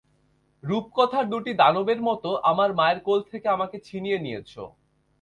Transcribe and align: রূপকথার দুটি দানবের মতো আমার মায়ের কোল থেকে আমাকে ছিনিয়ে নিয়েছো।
রূপকথার 0.63 1.25
দুটি 1.29 1.51
দানবের 1.53 1.99
মতো 2.01 2.29
আমার 2.51 2.69
মায়ের 2.73 2.99
কোল 3.03 3.19
থেকে 3.31 3.47
আমাকে 3.47 3.77
ছিনিয়ে 3.87 4.17
নিয়েছো। 4.17 4.63